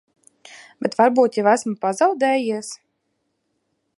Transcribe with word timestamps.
Bet 0.85 0.97
varbūt 1.01 1.37
jau 1.39 1.43
esmu 1.51 1.75
pazaudējies? 1.85 2.75